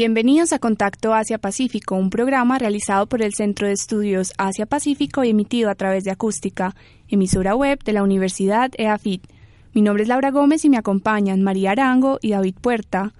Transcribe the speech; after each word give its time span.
Bienvenidos 0.00 0.54
a 0.54 0.58
Contacto 0.58 1.12
Asia-Pacífico, 1.12 1.94
un 1.94 2.08
programa 2.08 2.58
realizado 2.58 3.06
por 3.06 3.20
el 3.20 3.34
Centro 3.34 3.66
de 3.66 3.74
Estudios 3.74 4.32
Asia-Pacífico 4.38 5.24
y 5.24 5.28
emitido 5.28 5.68
a 5.68 5.74
través 5.74 6.04
de 6.04 6.10
Acústica, 6.10 6.74
emisora 7.08 7.54
web 7.54 7.84
de 7.84 7.92
la 7.92 8.02
Universidad 8.02 8.70
EAFIT. 8.78 9.26
Mi 9.74 9.82
nombre 9.82 10.04
es 10.04 10.08
Laura 10.08 10.30
Gómez 10.30 10.64
y 10.64 10.70
me 10.70 10.78
acompañan 10.78 11.42
María 11.42 11.72
Arango 11.72 12.18
y 12.22 12.30
David 12.30 12.54
Puerta. 12.62 13.12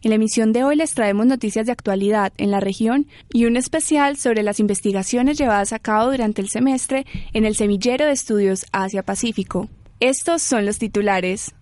En 0.00 0.10
la 0.10 0.14
emisión 0.14 0.52
de 0.52 0.62
hoy 0.62 0.76
les 0.76 0.94
traemos 0.94 1.26
noticias 1.26 1.66
de 1.66 1.72
actualidad 1.72 2.32
en 2.36 2.52
la 2.52 2.60
región 2.60 3.08
y 3.32 3.46
un 3.46 3.56
especial 3.56 4.16
sobre 4.16 4.44
las 4.44 4.60
investigaciones 4.60 5.38
llevadas 5.38 5.72
a 5.72 5.80
cabo 5.80 6.12
durante 6.12 6.40
el 6.40 6.50
semestre 6.50 7.04
en 7.32 7.46
el 7.46 7.56
Semillero 7.56 8.06
de 8.06 8.12
Estudios 8.12 8.64
Asia-Pacífico. 8.70 9.68
Estos 9.98 10.42
son 10.42 10.66
los 10.66 10.78
titulares. 10.78 11.52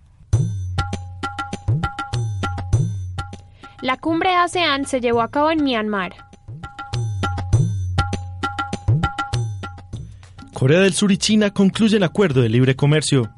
La 3.81 3.95
cumbre 3.95 4.33
ASEAN 4.33 4.87
se 4.87 4.99
llevó 4.99 5.21
a 5.21 5.29
cabo 5.29 5.51
en 5.51 5.63
Myanmar. 5.63 6.15
Corea 10.51 10.79
del 10.79 10.93
Sur 10.93 11.11
y 11.11 11.17
China 11.19 11.51
concluyen 11.51 12.01
acuerdo 12.01 12.41
de 12.41 12.49
libre 12.49 12.75
comercio. 12.75 13.29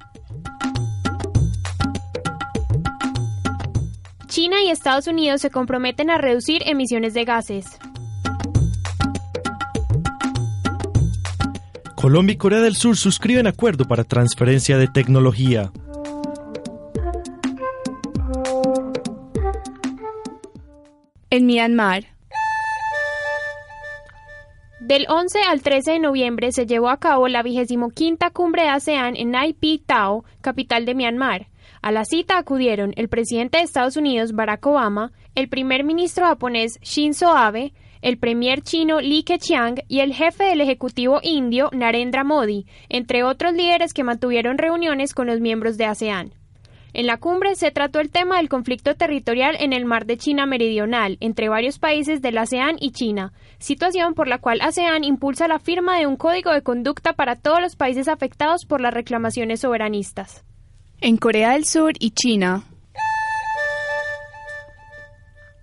China 4.28 4.62
y 4.66 4.70
Estados 4.70 5.08
Unidos 5.08 5.42
se 5.42 5.50
comprometen 5.50 6.10
a 6.10 6.18
reducir 6.18 6.62
emisiones 6.66 7.14
de 7.14 7.26
gases. 7.26 7.78
Colombia 11.96 12.36
y 12.36 12.38
Corea 12.38 12.62
del 12.62 12.78
Sur 12.78 12.96
suscriben 12.96 13.46
acuerdo 13.46 13.84
para 13.84 14.06
transferencia 14.06 14.78
de 14.78 14.88
tecnología. 14.88 15.74
En 21.40 21.46
Myanmar. 21.46 22.04
Del 24.82 25.06
11 25.08 25.40
al 25.48 25.62
13 25.62 25.92
de 25.92 26.00
noviembre 26.00 26.52
se 26.52 26.66
llevó 26.66 26.90
a 26.90 27.00
cabo 27.00 27.30
la 27.30 27.44
vigésimo 27.44 27.92
quinta 27.92 28.30
cumbre 28.30 28.64
de 28.64 28.68
ASEAN 28.68 29.16
en 29.16 29.32
Naypyi 29.32 29.78
Tao, 29.78 30.26
capital 30.42 30.86
de 30.86 30.96
Myanmar. 30.96 31.48
A 31.82 31.94
la 31.94 32.04
cita 32.04 32.38
acudieron 32.38 32.92
el 32.98 33.08
presidente 33.08 33.58
de 33.58 33.64
Estados 33.64 33.96
Unidos 33.96 34.34
Barack 34.34 34.66
Obama, 34.66 35.14
el 35.34 35.48
primer 35.48 35.86
ministro 35.86 36.26
japonés 36.26 36.78
Shinzo 36.82 37.30
Abe, 37.30 37.72
el 38.02 38.18
premier 38.18 38.62
chino 38.62 39.00
Li 39.00 39.24
Keqiang 39.24 39.76
y 39.88 40.02
el 40.02 40.14
jefe 40.14 40.44
del 40.44 40.60
Ejecutivo 40.60 41.22
indio 41.24 41.70
Narendra 41.72 42.26
Modi, 42.26 42.66
entre 42.90 43.24
otros 43.24 43.54
líderes 43.54 43.94
que 43.94 44.04
mantuvieron 44.04 44.58
reuniones 44.58 45.14
con 45.14 45.28
los 45.28 45.40
miembros 45.40 45.78
de 45.78 45.86
ASEAN. 45.86 46.34
En 46.94 47.06
la 47.06 47.18
cumbre 47.18 47.56
se 47.56 47.72
trató 47.72 48.00
el 48.00 48.10
tema 48.10 48.38
del 48.38 48.50
conflicto 48.50 48.96
territorial 48.96 49.56
en 49.60 49.74
el 49.74 49.86
mar 49.86 50.06
de 50.06 50.18
China 50.18 50.46
Meridional 50.46 51.18
entre 51.20 51.50
varios 51.50 51.78
países 51.78 52.22
del 52.22 52.38
ASEAN 52.38 52.78
y 52.80 52.92
China, 52.92 53.32
situación 53.60 54.16
por 54.16 54.28
la 54.28 54.40
cual 54.40 54.62
ASEAN 54.62 55.04
impulsa 55.04 55.48
la 55.48 55.60
firma 55.60 56.00
de 56.00 56.08
un 56.08 56.16
código 56.16 56.52
de 56.52 56.64
conducta 56.64 57.14
para 57.14 57.36
todos 57.36 57.62
los 57.62 57.76
países 57.76 58.08
afectados 58.08 58.66
por 58.66 58.82
las 58.82 58.94
reclamaciones 58.94 59.62
soberanistas. 59.62 60.44
En 61.00 61.18
Corea 61.18 61.54
del 61.54 61.66
Sur 61.66 61.94
y 62.00 62.12
China. 62.12 62.64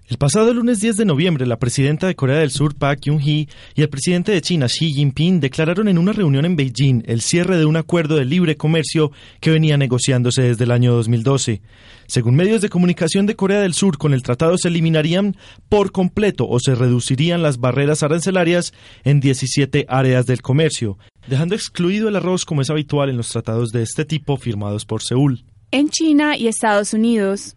El 0.09 0.19
pasado 0.19 0.55
lunes 0.55 0.81
10 0.81 0.99
de 0.99 1.05
noviembre, 1.05 1.47
la 1.47 1.59
presidenta 1.59 2.07
de 2.07 2.15
Corea 2.15 2.39
del 2.39 2.53
Sur, 2.53 2.77
Park 2.77 3.01
Geun-hye, 3.07 3.49
y 3.75 3.83
el 3.83 3.89
presidente 3.89 4.31
de 4.31 4.41
China, 4.41 4.67
Xi 4.69 4.93
Jinping, 4.93 5.41
declararon 5.41 5.89
en 5.89 5.99
una 5.99 6.13
reunión 6.13 6.45
en 6.45 6.55
Beijing 6.55 7.03
el 7.07 7.21
cierre 7.21 7.57
de 7.57 7.65
un 7.65 7.75
acuerdo 7.75 8.15
de 8.15 8.25
libre 8.25 8.57
comercio 8.57 9.11
que 9.41 9.51
venía 9.51 9.77
negociándose 9.77 10.43
desde 10.43 10.63
el 10.63 10.71
año 10.71 10.93
2012. 10.93 11.61
Según 12.07 12.37
medios 12.37 12.63
de 12.63 12.69
comunicación 12.69 13.27
de 13.27 13.35
Corea 13.35 13.61
del 13.61 13.75
Sur, 13.75 13.99
con 13.99 14.15
el 14.15 14.23
tratado 14.23 14.57
se 14.59 14.69
eliminarían 14.69 15.37
por 15.69 15.91
completo 15.91 16.47
o 16.49 16.61
se 16.61 16.77
reducirían 16.77 17.43
las 17.43 17.59
barreras 17.59 18.05
arancelarias 18.05 18.75
en 19.03 19.19
17 19.19 19.87
áreas 19.89 20.25
del 20.27 20.41
comercio, 20.41 20.99
dejando 21.27 21.57
excluido 21.57 22.09
el 22.09 22.15
arroz 22.15 22.45
como 22.45 22.63
es 22.63 22.71
habitual 22.71 23.11
en 23.11 23.17
los 23.17 23.31
tratados 23.31 23.71
de 23.71 23.83
este 23.83 24.05
tipo 24.05 24.37
firmados 24.37 24.85
por 24.85 25.03
Seúl. 25.03 25.45
En 25.73 25.89
China 25.89 26.37
y 26.37 26.47
Estados 26.47 26.95
Unidos. 26.95 27.57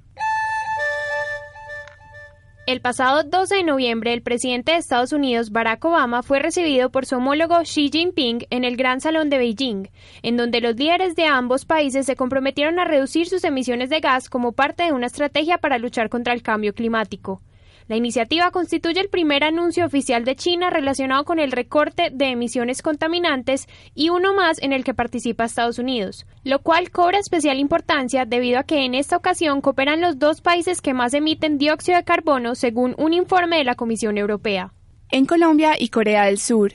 El 2.69 2.81
pasado 2.81 3.23
12 3.23 3.55
de 3.55 3.63
noviembre, 3.63 4.13
el 4.13 4.21
presidente 4.21 4.73
de 4.73 4.77
Estados 4.77 5.11
Unidos, 5.11 5.49
Barack 5.49 5.83
Obama, 5.85 6.21
fue 6.21 6.37
recibido 6.37 6.91
por 6.91 7.07
su 7.07 7.15
homólogo 7.15 7.59
Xi 7.63 7.89
Jinping 7.91 8.45
en 8.51 8.63
el 8.63 8.77
Gran 8.77 9.01
Salón 9.01 9.31
de 9.31 9.39
Beijing, 9.39 9.87
en 10.21 10.37
donde 10.37 10.61
los 10.61 10.75
líderes 10.75 11.15
de 11.15 11.25
ambos 11.25 11.65
países 11.65 12.05
se 12.05 12.15
comprometieron 12.15 12.77
a 12.77 12.85
reducir 12.85 13.27
sus 13.27 13.43
emisiones 13.43 13.89
de 13.89 14.01
gas 14.01 14.29
como 14.29 14.51
parte 14.51 14.83
de 14.83 14.91
una 14.91 15.07
estrategia 15.07 15.57
para 15.57 15.79
luchar 15.79 16.09
contra 16.09 16.31
el 16.31 16.43
cambio 16.43 16.75
climático. 16.75 17.41
La 17.89 17.95
iniciativa 17.95 18.51
constituye 18.51 19.01
el 19.01 19.09
primer 19.09 19.43
anuncio 19.43 19.83
oficial 19.83 20.23
de 20.23 20.35
China 20.35 20.69
relacionado 20.69 21.25
con 21.25 21.39
el 21.39 21.51
recorte 21.51 22.11
de 22.11 22.27
emisiones 22.27 22.83
contaminantes 22.83 23.67
y 23.95 24.09
uno 24.09 24.35
más 24.35 24.61
en 24.61 24.73
el 24.73 24.83
que 24.83 24.93
participa 24.93 25.45
Estados 25.45 25.79
Unidos, 25.79 26.27
lo 26.43 26.59
cual 26.59 26.91
cobra 26.91 27.17
especial 27.17 27.57
importancia 27.57 28.25
debido 28.25 28.59
a 28.59 28.63
que 28.63 28.85
en 28.85 28.93
esta 28.93 29.17
ocasión 29.17 29.61
cooperan 29.61 30.01
los 30.01 30.19
dos 30.19 30.41
países 30.41 30.81
que 30.81 30.93
más 30.93 31.15
emiten 31.15 31.57
dióxido 31.57 31.97
de 31.97 32.03
carbono 32.03 32.53
según 32.53 32.93
un 32.99 33.13
informe 33.13 33.57
de 33.57 33.63
la 33.63 33.73
Comisión 33.73 34.19
Europea. 34.19 34.71
En 35.09 35.25
Colombia 35.25 35.73
y 35.79 35.89
Corea 35.89 36.25
del 36.25 36.37
Sur. 36.37 36.73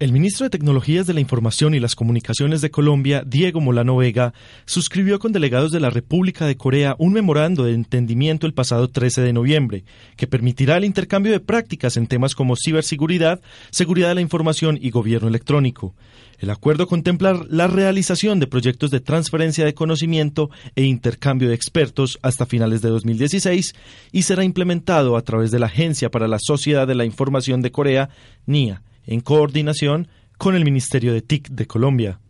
El 0.00 0.12
ministro 0.12 0.44
de 0.44 0.50
Tecnologías 0.50 1.06
de 1.06 1.12
la 1.12 1.20
Información 1.20 1.74
y 1.74 1.78
las 1.78 1.94
Comunicaciones 1.94 2.62
de 2.62 2.70
Colombia, 2.70 3.22
Diego 3.26 3.60
Molano 3.60 3.98
Vega, 3.98 4.32
suscribió 4.64 5.18
con 5.18 5.30
delegados 5.30 5.72
de 5.72 5.80
la 5.80 5.90
República 5.90 6.46
de 6.46 6.56
Corea 6.56 6.96
un 6.98 7.12
memorando 7.12 7.64
de 7.64 7.74
entendimiento 7.74 8.46
el 8.46 8.54
pasado 8.54 8.88
13 8.88 9.20
de 9.20 9.34
noviembre, 9.34 9.84
que 10.16 10.26
permitirá 10.26 10.78
el 10.78 10.86
intercambio 10.86 11.32
de 11.32 11.40
prácticas 11.40 11.98
en 11.98 12.06
temas 12.06 12.34
como 12.34 12.56
ciberseguridad, 12.56 13.42
seguridad 13.70 14.08
de 14.08 14.14
la 14.14 14.20
información 14.22 14.78
y 14.80 14.88
gobierno 14.88 15.28
electrónico. 15.28 15.94
El 16.38 16.48
acuerdo 16.48 16.86
contempla 16.86 17.38
la 17.50 17.66
realización 17.66 18.40
de 18.40 18.46
proyectos 18.46 18.90
de 18.90 19.00
transferencia 19.00 19.66
de 19.66 19.74
conocimiento 19.74 20.48
e 20.76 20.84
intercambio 20.84 21.50
de 21.50 21.54
expertos 21.54 22.18
hasta 22.22 22.46
finales 22.46 22.80
de 22.80 22.88
2016 22.88 23.74
y 24.12 24.22
será 24.22 24.44
implementado 24.44 25.18
a 25.18 25.20
través 25.20 25.50
de 25.50 25.58
la 25.58 25.66
Agencia 25.66 26.10
para 26.10 26.26
la 26.26 26.38
Sociedad 26.40 26.86
de 26.86 26.94
la 26.94 27.04
Información 27.04 27.60
de 27.60 27.70
Corea, 27.70 28.08
NIA 28.46 28.80
en 29.06 29.20
coordinación 29.20 30.08
con 30.38 30.54
el 30.54 30.64
Ministerio 30.64 31.12
de 31.12 31.22
TIC 31.22 31.48
de 31.50 31.66
Colombia. 31.66 32.20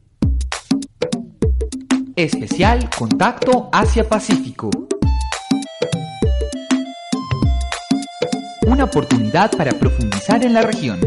Especial 2.17 2.91
Contacto 2.91 3.69
Asia-Pacífico. 3.73 4.71
Una 8.67 8.85
oportunidad 8.85 9.51
para 9.57 9.73
profundizar 9.73 10.45
en 10.45 10.53
la 10.53 10.63
región. 10.63 11.01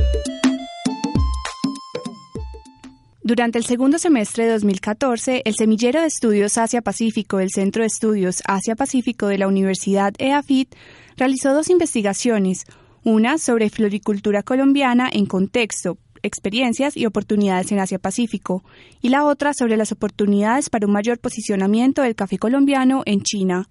Durante 3.26 3.58
el 3.58 3.64
segundo 3.64 4.00
semestre 4.00 4.46
de 4.46 4.52
2014, 4.52 5.44
el 5.46 5.56
Semillero 5.56 6.02
de 6.02 6.08
Estudios 6.08 6.58
Asia-Pacífico 6.58 7.38
del 7.38 7.52
Centro 7.52 7.84
de 7.84 7.88
Estudios 7.88 8.44
Asia-Pacífico 8.46 9.28
de 9.28 9.38
la 9.38 9.48
Universidad 9.48 10.14
EAFIT 10.18 10.76
realizó 11.16 11.54
dos 11.54 11.70
investigaciones, 11.70 12.66
una 13.04 13.38
sobre 13.38 13.70
floricultura 13.70 14.44
colombiana 14.44 15.10
en 15.12 15.26
contexto, 15.26 15.98
experiencias 16.22 16.96
y 16.96 17.06
oportunidades 17.06 17.72
en 17.72 17.80
Asia-Pacífico, 17.80 18.64
y 19.02 19.10
la 19.10 19.26
otra 19.26 19.54
sobre 19.54 19.78
las 19.78 19.92
oportunidades 19.92 20.70
para 20.70 20.88
un 20.88 20.94
mayor 20.94 21.20
posicionamiento 21.20 22.02
del 22.02 22.16
café 22.16 22.38
colombiano 22.38 23.04
en 23.06 23.22
China. 23.22 23.70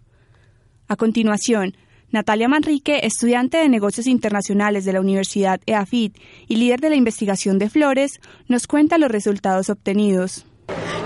A 0.89 0.97
continuación, 0.97 1.75
Natalia 2.11 2.47
Manrique, 2.47 3.01
estudiante 3.07 3.57
de 3.57 3.71
negocios 3.71 4.07
internacionales 4.07 4.85
de 4.85 4.93
la 4.93 5.01
Universidad 5.01 5.61
EAFIT 5.65 6.19
y 6.47 6.57
líder 6.57 6.81
de 6.81 6.91
la 6.91 6.97
investigación 6.97 7.59
de 7.59 7.71
flores, 7.71 8.21
nos 8.49 8.67
cuenta 8.67 8.99
los 8.99 9.11
resultados 9.11 9.71
obtenidos. 9.71 10.45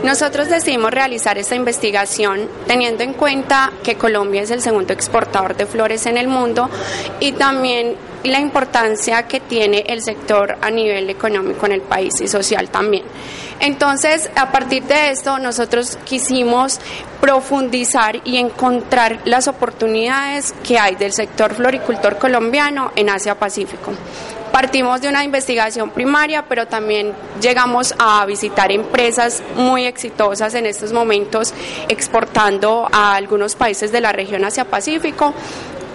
Nosotros 0.05 0.49
decidimos 0.49 0.91
realizar 0.91 1.39
esta 1.39 1.55
investigación 1.55 2.49
teniendo 2.67 3.03
en 3.03 3.13
cuenta 3.13 3.73
que 3.83 3.95
Colombia 3.95 4.43
es 4.43 4.51
el 4.51 4.61
segundo 4.61 4.93
exportador 4.93 5.57
de 5.57 5.67
flores 5.67 6.07
en 6.07 6.17
el 6.17 6.29
mundo 6.29 6.69
y 7.21 7.33
también 7.33 7.95
la 8.29 8.41
importancia 8.41 9.25
que 9.25 9.41
tiene 9.41 9.85
el 9.89 10.03
sector 10.03 10.57
a 10.61 10.71
nivel 10.71 11.11
económico 11.11 11.67
en 11.67 11.73
el 11.73 11.83
país 11.83 12.15
y 12.21 12.29
social 12.29 12.69
también. 12.71 13.05
Entonces, 13.61 14.31
a 14.37 14.53
partir 14.53 14.85
de 14.85 15.11
esto, 15.11 15.39
nosotros 15.39 15.99
quisimos 16.05 16.79
profundizar 17.21 18.21
y 18.25 18.37
encontrar 18.37 19.21
las 19.25 19.49
oportunidades 19.49 20.55
que 20.63 20.79
hay 20.79 20.95
del 20.97 21.13
sector 21.13 21.55
floricultor 21.55 22.19
colombiano 22.19 22.93
en 22.97 23.09
Asia-Pacífico. 23.09 23.93
Partimos 24.53 25.01
de 25.01 25.09
una 25.09 25.25
investigación 25.25 25.91
primaria, 25.91 26.47
pero 26.49 26.67
también 26.67 27.13
llegamos 27.41 27.95
a 27.99 28.25
visitar 28.25 28.73
empresas 28.73 29.43
muy 29.55 29.85
exitosas 29.85 30.55
en 30.55 30.67
estos 30.67 30.93
momentos 30.93 31.53
exportando 31.89 32.89
a 32.91 33.17
algunos 33.17 33.55
países 33.55 33.93
de 33.93 34.01
la 34.01 34.13
región 34.13 34.45
Asia-Pacífico 34.45 35.35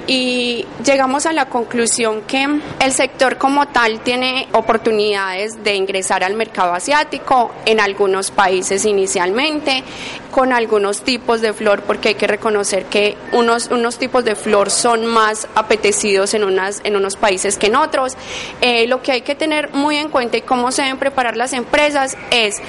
y 0.07 0.65
llegamos 0.83 1.25
a 1.25 1.33
la 1.33 1.45
conclusión 1.45 2.21
que 2.21 2.47
el 2.79 2.91
sector 2.91 3.37
como 3.37 3.67
tal 3.67 3.99
tiene 4.01 4.47
oportunidades 4.51 5.63
de 5.63 5.75
ingresar 5.75 6.23
al 6.23 6.35
mercado 6.35 6.73
asiático 6.73 7.53
en 7.65 7.79
algunos 7.79 8.31
países 8.31 8.85
inicialmente, 8.85 9.83
con 10.31 10.53
algunos 10.53 11.01
tipos 11.01 11.41
de 11.41 11.53
flor, 11.53 11.83
porque 11.83 12.09
hay 12.09 12.15
que 12.15 12.27
reconocer 12.27 12.85
que 12.85 13.17
unos, 13.33 13.67
unos 13.67 13.97
tipos 13.97 14.23
de 14.25 14.35
flor 14.35 14.69
son 14.69 15.05
más 15.05 15.47
apetecidos 15.55 16.33
en, 16.33 16.43
unas, 16.43 16.81
en 16.83 16.95
unos 16.95 17.15
países 17.17 17.57
que 17.57 17.67
en 17.67 17.75
otros. 17.75 18.17
Eh, 18.61 18.87
lo 18.87 19.01
que 19.01 19.11
hay 19.11 19.21
que 19.21 19.35
tener 19.35 19.71
muy 19.73 19.97
en 19.97 20.09
cuenta 20.09 20.37
y 20.37 20.41
cómo 20.41 20.71
se 20.71 20.83
deben 20.83 20.97
preparar 20.97 21.37
las 21.37 21.53
empresas 21.53 22.17
es 22.31 22.61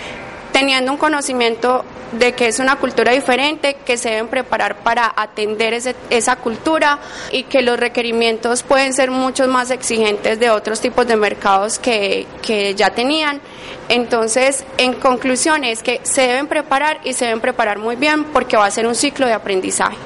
teniendo 0.52 0.92
un 0.92 0.98
conocimiento 0.98 1.84
de 2.12 2.32
que 2.34 2.46
es 2.46 2.58
una 2.58 2.76
cultura 2.76 3.12
diferente, 3.12 3.76
que 3.86 3.96
se 3.96 4.10
deben 4.10 4.28
preparar 4.28 4.76
para 4.76 5.12
atender 5.16 5.74
esa 6.10 6.36
cultura 6.36 6.98
y 7.32 7.44
que 7.44 7.62
los 7.62 7.78
requerimientos 7.78 8.62
pueden 8.62 8.92
ser 8.92 9.10
mucho 9.10 9.48
más 9.48 9.70
exigentes 9.70 10.38
de 10.38 10.50
otros 10.50 10.80
tipos 10.80 11.06
de 11.06 11.16
mercados 11.16 11.78
que, 11.78 12.26
que 12.42 12.74
ya 12.74 12.90
tenían. 12.90 13.40
Entonces, 13.88 14.64
en 14.78 14.94
conclusión, 14.94 15.64
es 15.64 15.82
que 15.82 16.00
se 16.02 16.22
deben 16.22 16.46
preparar 16.46 17.00
y 17.04 17.14
se 17.14 17.26
deben 17.26 17.40
preparar 17.40 17.78
muy 17.78 17.96
bien 17.96 18.24
porque 18.24 18.56
va 18.56 18.66
a 18.66 18.70
ser 18.70 18.86
un 18.86 18.94
ciclo 18.94 19.26
de 19.26 19.32
aprendizaje. 19.32 19.96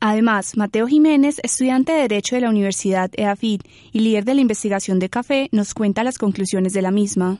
Además, 0.00 0.56
Mateo 0.56 0.86
Jiménez, 0.86 1.40
estudiante 1.42 1.92
de 1.92 2.02
Derecho 2.02 2.34
de 2.34 2.42
la 2.42 2.50
Universidad 2.50 3.10
EAFID 3.16 3.62
y 3.90 4.00
líder 4.00 4.26
de 4.26 4.34
la 4.34 4.42
investigación 4.42 4.98
de 4.98 5.08
café, 5.08 5.48
nos 5.50 5.72
cuenta 5.72 6.04
las 6.04 6.18
conclusiones 6.18 6.74
de 6.74 6.82
la 6.82 6.90
misma. 6.90 7.38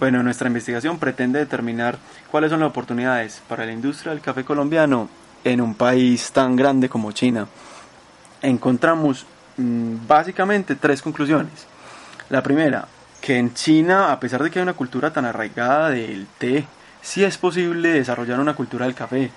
Bueno, 0.00 0.22
nuestra 0.22 0.48
investigación 0.48 0.98
pretende 0.98 1.40
determinar 1.40 1.98
cuáles 2.30 2.50
son 2.50 2.60
las 2.60 2.70
oportunidades 2.70 3.42
para 3.46 3.66
la 3.66 3.72
industria 3.72 4.12
del 4.12 4.22
café 4.22 4.44
colombiano 4.44 5.10
en 5.44 5.60
un 5.60 5.74
país 5.74 6.32
tan 6.32 6.56
grande 6.56 6.88
como 6.88 7.12
China. 7.12 7.46
Encontramos 8.40 9.26
mm, 9.58 10.06
básicamente 10.08 10.76
tres 10.76 11.02
conclusiones. 11.02 11.66
La 12.30 12.42
primera, 12.42 12.88
que 13.20 13.36
en 13.36 13.52
China, 13.52 14.10
a 14.10 14.18
pesar 14.18 14.42
de 14.42 14.50
que 14.50 14.58
hay 14.58 14.62
una 14.62 14.72
cultura 14.72 15.12
tan 15.12 15.26
arraigada 15.26 15.90
del 15.90 16.26
té, 16.38 16.64
sí 17.02 17.22
es 17.22 17.36
posible 17.36 17.90
desarrollar 17.90 18.40
una 18.40 18.54
cultura 18.54 18.86
del 18.86 18.94
café 18.94 19.30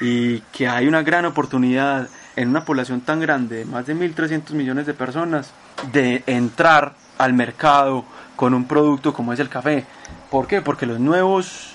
y 0.00 0.40
que 0.40 0.66
hay 0.66 0.88
una 0.88 1.02
gran 1.02 1.24
oportunidad 1.24 2.08
en 2.34 2.48
una 2.48 2.64
población 2.64 3.02
tan 3.02 3.20
grande, 3.20 3.64
más 3.64 3.86
de 3.86 3.94
1.300 3.94 4.54
millones 4.54 4.86
de 4.86 4.94
personas, 4.94 5.52
de 5.92 6.24
entrar 6.26 6.94
al 7.20 7.34
mercado 7.34 8.04
con 8.34 8.54
un 8.54 8.64
producto 8.64 9.12
como 9.12 9.32
es 9.32 9.40
el 9.40 9.48
café. 9.48 9.84
¿Por 10.30 10.46
qué? 10.46 10.62
Porque 10.62 10.86
los 10.86 10.98
nuevos 10.98 11.74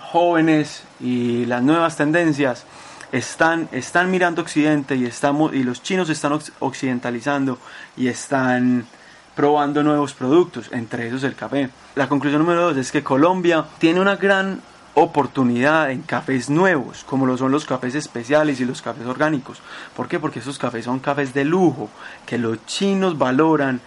jóvenes 0.00 0.84
y 1.00 1.44
las 1.46 1.62
nuevas 1.62 1.96
tendencias 1.96 2.64
están, 3.10 3.68
están 3.72 4.10
mirando 4.10 4.42
Occidente 4.42 4.94
y, 4.94 5.04
estamos, 5.04 5.52
y 5.52 5.64
los 5.64 5.82
chinos 5.82 6.08
están 6.10 6.38
occidentalizando 6.60 7.58
y 7.96 8.06
están 8.06 8.86
probando 9.34 9.82
nuevos 9.82 10.14
productos, 10.14 10.70
entre 10.70 11.08
esos 11.08 11.24
el 11.24 11.34
café. 11.34 11.68
La 11.96 12.08
conclusión 12.08 12.42
número 12.42 12.62
dos 12.62 12.76
es 12.76 12.92
que 12.92 13.02
Colombia 13.02 13.64
tiene 13.78 14.00
una 14.00 14.14
gran 14.14 14.60
oportunidad 14.94 15.90
en 15.90 16.02
cafés 16.02 16.48
nuevos, 16.48 17.02
como 17.02 17.26
lo 17.26 17.36
son 17.36 17.50
los 17.50 17.64
cafés 17.64 17.96
especiales 17.96 18.60
y 18.60 18.64
los 18.64 18.80
cafés 18.80 19.06
orgánicos. 19.06 19.60
¿Por 19.96 20.06
qué? 20.06 20.20
Porque 20.20 20.38
esos 20.38 20.58
cafés 20.58 20.84
son 20.84 21.00
cafés 21.00 21.34
de 21.34 21.44
lujo, 21.44 21.90
que 22.24 22.38
los 22.38 22.64
chinos 22.66 23.18
valoran 23.18 23.80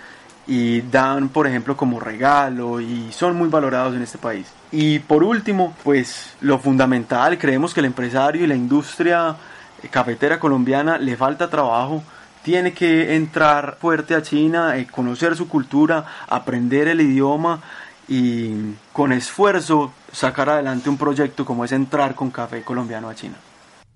y 0.48 0.82
dan, 0.82 1.30
por 1.30 1.46
ejemplo, 1.46 1.76
como 1.76 2.00
regalo 2.00 2.80
y 2.80 3.12
son 3.12 3.36
muy 3.36 3.50
valorados 3.50 3.96
en 3.96 4.02
este 4.02 4.18
país. 4.18 4.48
Y 4.72 5.00
por 5.00 5.24
último, 5.24 5.76
pues 5.84 6.36
lo 6.42 6.58
fundamental, 6.60 7.38
creemos 7.38 7.74
que 7.74 7.82
el 7.82 7.88
empresario 7.88 8.44
y 8.44 8.48
la 8.48 8.56
industria 8.56 9.36
cafetera 9.92 10.40
colombiana 10.40 10.98
le 10.98 11.16
falta 11.16 11.50
trabajo, 11.50 12.04
tiene 12.44 12.74
que 12.74 13.16
entrar 13.16 13.78
fuerte 13.80 14.16
a 14.16 14.22
China, 14.22 14.78
eh, 14.78 14.88
conocer 14.88 15.36
su 15.36 15.48
cultura, 15.48 16.06
aprender 16.28 16.88
el 16.88 17.02
idioma 17.02 17.62
y 18.08 18.74
con 18.94 19.12
esfuerzo 19.12 19.92
sacar 20.12 20.50
adelante 20.50 20.90
un 20.90 20.98
proyecto 20.98 21.46
como 21.46 21.66
es 21.66 21.74
entrar 21.74 22.16
con 22.16 22.32
café 22.32 22.62
colombiano 22.62 23.10
a 23.10 23.16
China. 23.16 23.36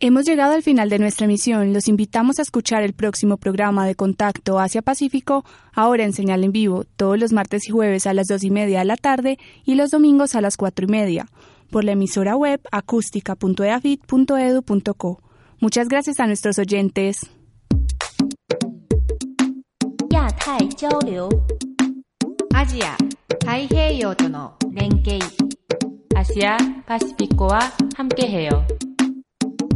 Hemos 0.03 0.25
llegado 0.25 0.53
al 0.53 0.63
final 0.63 0.89
de 0.89 0.97
nuestra 0.97 1.25
emisión. 1.25 1.73
Los 1.73 1.87
invitamos 1.87 2.39
a 2.39 2.41
escuchar 2.41 2.81
el 2.81 2.93
próximo 2.93 3.37
programa 3.37 3.85
de 3.85 3.93
Contacto 3.93 4.57
Asia-Pacífico, 4.57 5.45
ahora 5.75 6.03
en 6.03 6.13
señal 6.13 6.43
en 6.43 6.51
vivo, 6.51 6.85
todos 6.95 7.19
los 7.19 7.33
martes 7.33 7.67
y 7.67 7.71
jueves 7.71 8.07
a 8.07 8.15
las 8.15 8.25
dos 8.25 8.43
y 8.43 8.49
media 8.49 8.79
de 8.79 8.85
la 8.85 8.97
tarde 8.97 9.37
y 9.63 9.75
los 9.75 9.91
domingos 9.91 10.33
a 10.33 10.41
las 10.41 10.57
cuatro 10.57 10.87
y 10.87 10.89
media, 10.89 11.27
por 11.69 11.83
la 11.83 11.91
emisora 11.91 12.35
web 12.35 12.59
acústica.eafit.edu.co. 12.71 15.21
Muchas 15.59 15.87
gracias 15.87 16.19
a 16.19 16.25
nuestros 16.25 16.57
oyentes. 16.57 17.19
Asia, 26.15 26.57